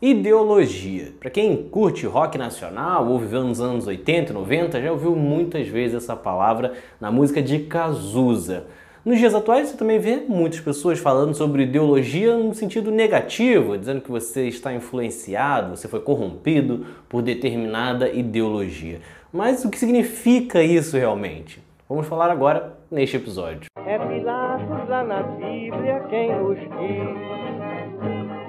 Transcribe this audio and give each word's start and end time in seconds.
Ideologia. 0.00 1.12
Para 1.18 1.28
quem 1.28 1.56
curte 1.56 2.06
rock 2.06 2.38
nacional 2.38 3.08
ou 3.08 3.18
viveu 3.18 3.42
nos 3.42 3.60
anos 3.60 3.84
80 3.84 4.30
e 4.30 4.32
90, 4.32 4.80
já 4.80 4.92
ouviu 4.92 5.16
muitas 5.16 5.66
vezes 5.66 5.96
essa 5.96 6.14
palavra 6.14 6.74
na 7.00 7.10
música 7.10 7.42
de 7.42 7.58
Cazuza. 7.64 8.66
Nos 9.04 9.18
dias 9.18 9.34
atuais, 9.34 9.70
você 9.70 9.76
também 9.76 9.98
vê 9.98 10.22
muitas 10.28 10.60
pessoas 10.60 11.00
falando 11.00 11.34
sobre 11.34 11.64
ideologia 11.64 12.36
no 12.36 12.54
sentido 12.54 12.92
negativo, 12.92 13.76
dizendo 13.76 14.00
que 14.00 14.08
você 14.08 14.46
está 14.46 14.72
influenciado, 14.72 15.76
você 15.76 15.88
foi 15.88 15.98
corrompido 15.98 16.86
por 17.08 17.20
determinada 17.20 18.08
ideologia. 18.08 19.00
Mas 19.32 19.64
o 19.64 19.70
que 19.70 19.80
significa 19.80 20.62
isso 20.62 20.96
realmente? 20.96 21.60
Vamos 21.88 22.06
falar 22.06 22.30
agora 22.30 22.78
neste 22.88 23.16
episódio. 23.16 23.62
É 23.84 23.98
Pilatos 23.98 24.88
lá 24.88 25.02
na 25.02 25.24
Bíblia 25.24 26.06
quem 26.08 26.38
nos 26.38 26.56
diz, 26.56 27.08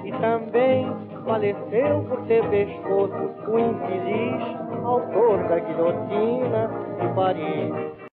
e 0.04 0.12
também 0.20 1.09
faleceu 1.24 2.04
por 2.08 2.26
ter 2.26 2.42
pescoço 2.48 3.14
o 3.48 3.58
infeliz 3.58 4.60
autor 4.84 5.48
da 5.48 5.58
guilhotina 5.58 6.70
de 7.00 7.14
Paris. 7.14 8.10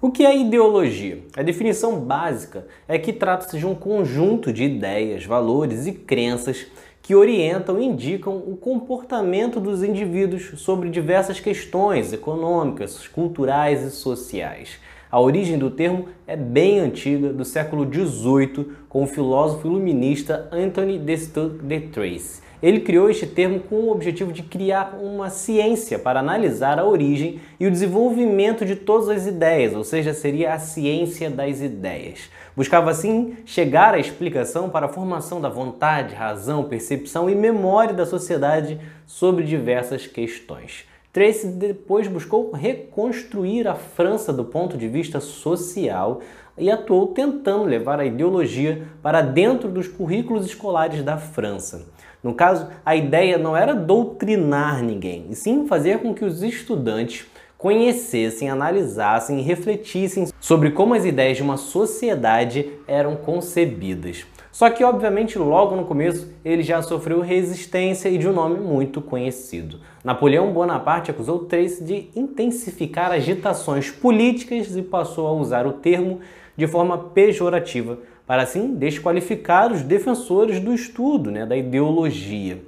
O 0.00 0.12
que 0.12 0.24
é 0.24 0.36
ideologia? 0.36 1.24
A 1.36 1.42
definição 1.42 1.98
básica 1.98 2.66
é 2.86 2.98
que 2.98 3.12
trata-se 3.12 3.58
de 3.58 3.66
um 3.66 3.74
conjunto 3.74 4.52
de 4.52 4.64
ideias, 4.64 5.24
valores 5.24 5.86
e 5.86 5.92
crenças 5.92 6.66
que 7.02 7.14
orientam 7.14 7.80
e 7.80 7.84
indicam 7.84 8.36
o 8.36 8.56
comportamento 8.56 9.58
dos 9.58 9.82
indivíduos 9.82 10.60
sobre 10.60 10.90
diversas 10.90 11.40
questões 11.40 12.12
econômicas, 12.12 13.08
culturais 13.08 13.82
e 13.82 13.90
sociais. 13.90 14.78
A 15.10 15.18
origem 15.18 15.56
do 15.56 15.70
termo 15.70 16.08
é 16.26 16.36
bem 16.36 16.80
antiga, 16.80 17.32
do 17.32 17.42
século 17.42 17.88
XVIII, 17.90 18.72
com 18.90 19.04
o 19.04 19.06
filósofo 19.06 19.66
iluminista 19.66 20.46
Anthony 20.52 20.98
de 20.98 21.80
Tracy. 21.80 22.42
Ele 22.62 22.80
criou 22.80 23.08
este 23.08 23.26
termo 23.26 23.60
com 23.60 23.76
o 23.76 23.90
objetivo 23.90 24.32
de 24.32 24.42
criar 24.42 24.98
uma 25.00 25.30
ciência 25.30 25.98
para 25.98 26.20
analisar 26.20 26.78
a 26.78 26.84
origem 26.84 27.40
e 27.58 27.66
o 27.66 27.70
desenvolvimento 27.70 28.66
de 28.66 28.76
todas 28.76 29.08
as 29.08 29.26
ideias, 29.26 29.74
ou 29.74 29.82
seja, 29.84 30.12
seria 30.12 30.52
a 30.52 30.58
ciência 30.58 31.30
das 31.30 31.62
ideias. 31.62 32.28
Buscava 32.54 32.90
assim 32.90 33.36
chegar 33.46 33.94
à 33.94 33.98
explicação 33.98 34.68
para 34.68 34.86
a 34.86 34.90
formação 34.90 35.40
da 35.40 35.48
vontade, 35.48 36.14
razão, 36.14 36.64
percepção 36.64 37.30
e 37.30 37.34
memória 37.34 37.94
da 37.94 38.04
sociedade 38.04 38.78
sobre 39.06 39.44
diversas 39.44 40.06
questões. 40.06 40.84
Tracy 41.18 41.48
depois 41.48 42.06
buscou 42.06 42.52
reconstruir 42.52 43.66
a 43.66 43.74
França 43.74 44.32
do 44.32 44.44
ponto 44.44 44.78
de 44.78 44.86
vista 44.86 45.18
social 45.18 46.20
e 46.56 46.70
atuou 46.70 47.08
tentando 47.08 47.64
levar 47.64 47.98
a 47.98 48.04
ideologia 48.04 48.86
para 49.02 49.20
dentro 49.20 49.68
dos 49.68 49.88
currículos 49.88 50.46
escolares 50.46 51.02
da 51.02 51.16
França. 51.16 51.86
No 52.22 52.34
caso, 52.34 52.68
a 52.86 52.94
ideia 52.94 53.36
não 53.36 53.56
era 53.56 53.74
doutrinar 53.74 54.80
ninguém, 54.80 55.26
e 55.28 55.34
sim 55.34 55.66
fazer 55.66 55.98
com 55.98 56.14
que 56.14 56.24
os 56.24 56.40
estudantes 56.40 57.26
conhecessem, 57.56 58.48
analisassem 58.48 59.40
e 59.40 59.42
refletissem 59.42 60.28
sobre 60.38 60.70
como 60.70 60.94
as 60.94 61.04
ideias 61.04 61.36
de 61.36 61.42
uma 61.42 61.56
sociedade 61.56 62.70
eram 62.86 63.16
concebidas. 63.16 64.24
Só 64.58 64.68
que, 64.70 64.82
obviamente, 64.82 65.38
logo 65.38 65.76
no 65.76 65.84
começo 65.84 66.34
ele 66.44 66.64
já 66.64 66.82
sofreu 66.82 67.20
resistência 67.20 68.08
e 68.08 68.18
de 68.18 68.26
um 68.26 68.32
nome 68.32 68.58
muito 68.58 69.00
conhecido. 69.00 69.78
Napoleão 70.02 70.52
Bonaparte 70.52 71.12
acusou 71.12 71.44
Tracy 71.44 71.84
de 71.84 72.08
intensificar 72.16 73.12
agitações 73.12 73.88
políticas 73.88 74.76
e 74.76 74.82
passou 74.82 75.28
a 75.28 75.32
usar 75.32 75.64
o 75.64 75.74
termo 75.74 76.18
de 76.56 76.66
forma 76.66 76.98
pejorativa, 76.98 78.00
para 78.26 78.42
assim 78.42 78.74
desqualificar 78.74 79.72
os 79.72 79.82
defensores 79.82 80.58
do 80.58 80.74
estudo, 80.74 81.30
né, 81.30 81.46
da 81.46 81.56
ideologia. 81.56 82.58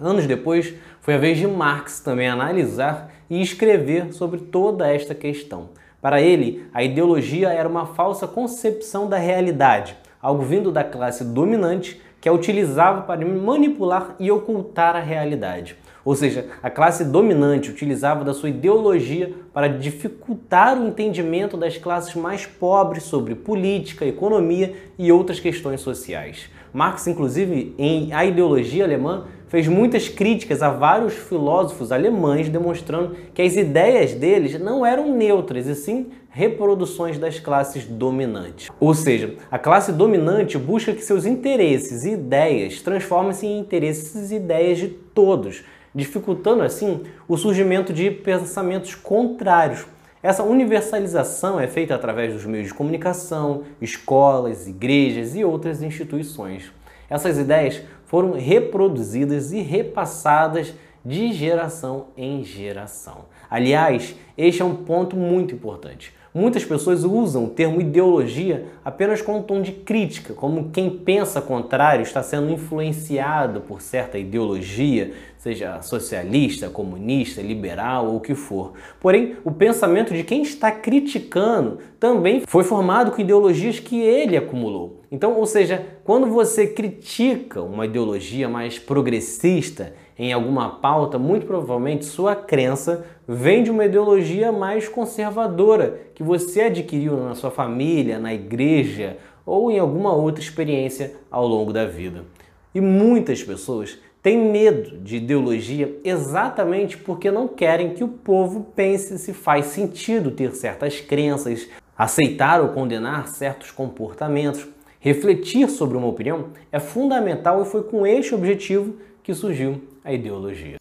Anos 0.00 0.26
depois, 0.26 0.72
foi 1.02 1.16
a 1.16 1.18
vez 1.18 1.36
de 1.36 1.46
Marx 1.46 2.00
também 2.00 2.28
analisar 2.28 3.12
e 3.28 3.42
escrever 3.42 4.14
sobre 4.14 4.40
toda 4.40 4.90
esta 4.90 5.14
questão. 5.14 5.68
Para 6.00 6.22
ele, 6.22 6.64
a 6.72 6.82
ideologia 6.82 7.50
era 7.50 7.68
uma 7.68 7.84
falsa 7.84 8.26
concepção 8.26 9.06
da 9.06 9.18
realidade 9.18 9.99
algo 10.20 10.42
vindo 10.42 10.70
da 10.70 10.84
classe 10.84 11.24
dominante 11.24 12.00
que 12.20 12.28
a 12.28 12.32
utilizava 12.32 13.02
para 13.02 13.24
manipular 13.24 14.14
e 14.18 14.30
ocultar 14.30 14.94
a 14.94 15.00
realidade. 15.00 15.76
Ou 16.04 16.14
seja, 16.14 16.46
a 16.62 16.70
classe 16.70 17.04
dominante 17.04 17.70
utilizava 17.70 18.24
da 18.24 18.32
sua 18.32 18.48
ideologia 18.48 19.32
para 19.52 19.68
dificultar 19.68 20.78
o 20.78 20.86
entendimento 20.86 21.56
das 21.56 21.76
classes 21.76 22.14
mais 22.14 22.46
pobres 22.46 23.04
sobre 23.04 23.34
política, 23.34 24.04
economia 24.04 24.74
e 24.98 25.12
outras 25.12 25.40
questões 25.40 25.80
sociais. 25.80 26.48
Marx, 26.72 27.06
inclusive, 27.06 27.74
em 27.78 28.12
A 28.12 28.24
Ideologia 28.24 28.84
Alemã, 28.84 29.24
fez 29.50 29.66
muitas 29.66 30.08
críticas 30.08 30.62
a 30.62 30.70
vários 30.70 31.12
filósofos 31.12 31.90
alemães, 31.90 32.48
demonstrando 32.48 33.16
que 33.34 33.42
as 33.42 33.56
ideias 33.56 34.14
deles 34.14 34.58
não 34.60 34.86
eram 34.86 35.12
neutras, 35.12 35.66
e 35.66 35.74
sim 35.74 36.06
reproduções 36.30 37.18
das 37.18 37.40
classes 37.40 37.84
dominantes. 37.84 38.70
Ou 38.78 38.94
seja, 38.94 39.34
a 39.50 39.58
classe 39.58 39.90
dominante 39.90 40.56
busca 40.56 40.92
que 40.92 41.02
seus 41.02 41.26
interesses 41.26 42.04
e 42.04 42.12
ideias 42.12 42.80
transformem-se 42.80 43.44
em 43.44 43.58
interesses 43.58 44.30
e 44.30 44.36
ideias 44.36 44.78
de 44.78 44.86
todos, 44.88 45.64
dificultando 45.92 46.62
assim 46.62 47.02
o 47.26 47.36
surgimento 47.36 47.92
de 47.92 48.08
pensamentos 48.08 48.94
contrários. 48.94 49.84
Essa 50.22 50.44
universalização 50.44 51.58
é 51.58 51.66
feita 51.66 51.96
através 51.96 52.32
dos 52.32 52.44
meios 52.44 52.68
de 52.68 52.74
comunicação, 52.74 53.64
escolas, 53.82 54.68
igrejas 54.68 55.34
e 55.34 55.44
outras 55.44 55.82
instituições. 55.82 56.70
Essas 57.10 57.38
ideias 57.38 57.82
foram 58.10 58.32
reproduzidas 58.32 59.52
e 59.52 59.60
repassadas 59.60 60.74
de 61.04 61.32
geração 61.32 62.08
em 62.16 62.42
geração. 62.42 63.26
Aliás, 63.48 64.16
este 64.36 64.62
é 64.62 64.64
um 64.64 64.74
ponto 64.74 65.14
muito 65.14 65.54
importante. 65.54 66.12
Muitas 66.32 66.64
pessoas 66.64 67.02
usam 67.02 67.46
o 67.46 67.50
termo 67.50 67.80
ideologia 67.80 68.66
apenas 68.84 69.20
com 69.20 69.38
um 69.38 69.42
tom 69.42 69.60
de 69.60 69.72
crítica, 69.72 70.32
como 70.32 70.70
quem 70.70 70.88
pensa 70.88 71.42
contrário 71.42 72.04
está 72.04 72.22
sendo 72.22 72.52
influenciado 72.52 73.62
por 73.62 73.82
certa 73.82 74.16
ideologia, 74.16 75.12
seja 75.36 75.82
socialista, 75.82 76.68
comunista, 76.68 77.42
liberal 77.42 78.06
ou 78.06 78.16
o 78.16 78.20
que 78.20 78.36
for. 78.36 78.74
Porém, 79.00 79.38
o 79.44 79.50
pensamento 79.50 80.14
de 80.14 80.22
quem 80.22 80.42
está 80.42 80.70
criticando 80.70 81.78
também 81.98 82.42
foi 82.46 82.62
formado 82.62 83.10
com 83.10 83.20
ideologias 83.20 83.80
que 83.80 84.00
ele 84.00 84.36
acumulou. 84.36 85.00
Então, 85.10 85.34
ou 85.34 85.46
seja, 85.46 85.84
quando 86.04 86.28
você 86.28 86.68
critica 86.68 87.60
uma 87.60 87.86
ideologia 87.86 88.48
mais 88.48 88.78
progressista, 88.78 89.94
em 90.22 90.34
alguma 90.34 90.68
pauta, 90.68 91.18
muito 91.18 91.46
provavelmente 91.46 92.04
sua 92.04 92.36
crença 92.36 93.06
vem 93.26 93.62
de 93.62 93.70
uma 93.70 93.86
ideologia 93.86 94.52
mais 94.52 94.86
conservadora 94.86 95.98
que 96.14 96.22
você 96.22 96.64
adquiriu 96.64 97.16
na 97.16 97.34
sua 97.34 97.50
família, 97.50 98.18
na 98.18 98.34
igreja 98.34 99.16
ou 99.46 99.70
em 99.70 99.78
alguma 99.78 100.14
outra 100.14 100.42
experiência 100.42 101.14
ao 101.30 101.48
longo 101.48 101.72
da 101.72 101.86
vida. 101.86 102.26
E 102.74 102.82
muitas 102.82 103.42
pessoas 103.42 103.98
têm 104.22 104.36
medo 104.36 104.98
de 104.98 105.16
ideologia 105.16 105.98
exatamente 106.04 106.98
porque 106.98 107.30
não 107.30 107.48
querem 107.48 107.94
que 107.94 108.04
o 108.04 108.08
povo 108.08 108.66
pense 108.76 109.16
se 109.16 109.32
faz 109.32 109.68
sentido 109.68 110.32
ter 110.32 110.54
certas 110.54 111.00
crenças, 111.00 111.66
aceitar 111.96 112.60
ou 112.60 112.68
condenar 112.68 113.26
certos 113.26 113.70
comportamentos. 113.70 114.68
Refletir 115.02 115.70
sobre 115.70 115.96
uma 115.96 116.08
opinião 116.08 116.48
é 116.70 116.78
fundamental 116.78 117.62
e 117.62 117.64
foi 117.64 117.82
com 117.84 118.06
este 118.06 118.34
objetivo 118.34 118.96
que 119.30 119.34
surgiu 119.34 120.00
a 120.02 120.12
ideologia. 120.12 120.80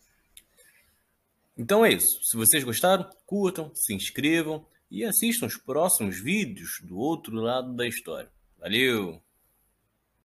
Então 1.55 1.85
é 1.85 1.93
isso. 1.93 2.23
Se 2.23 2.35
vocês 2.35 2.63
gostaram, 2.63 3.07
curtam, 3.27 3.69
se 3.75 3.93
inscrevam 3.93 4.65
e 4.89 5.05
assistam 5.05 5.45
os 5.45 5.55
próximos 5.55 6.19
vídeos 6.19 6.81
do 6.81 6.97
outro 6.97 7.35
lado 7.35 7.75
da 7.75 7.87
história. 7.87 8.31
Valeu! 8.57 9.21